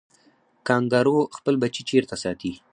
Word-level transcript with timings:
کانګارو 0.67 1.17
خپل 1.37 1.53
بچی 1.61 1.81
چیرته 1.89 2.15
ساتي؟ 2.23 2.51